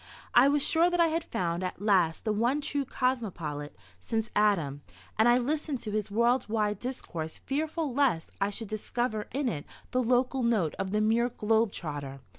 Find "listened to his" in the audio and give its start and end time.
5.37-6.09